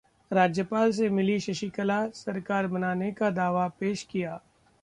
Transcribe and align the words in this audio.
राज्यपाल 0.31 0.91
से 0.91 1.09
मिलीं 1.09 1.37
शशिकला, 1.39 1.99
सरकार 2.15 2.67
बनाने 2.67 3.11
का 3.11 3.29
दावा 3.31 3.67
पेश 3.79 4.03
किया 4.11 4.39